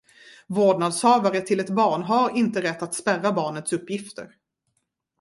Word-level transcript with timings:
Vårdnadshavare 0.47 1.41
till 1.41 1.59
ett 1.59 1.69
barn 1.69 2.03
har 2.03 2.37
inte 2.37 2.61
rätt 2.61 2.81
att 2.83 2.95
spärra 2.95 3.31
barnets 3.31 3.73
uppgifter. 3.73 4.35